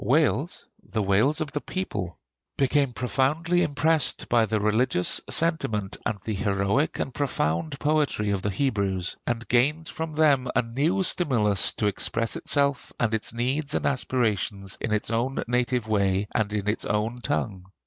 [0.03, 2.17] Wales the Wales of the people
[2.57, 8.49] became profoundly impressed by the religious sentiment and the heroic and profound poetry of the
[8.49, 13.85] Hebrews, and gained from them a new stimulus to express itself and its needs and
[13.85, 17.67] aspirations in its own native way and in its own tongue.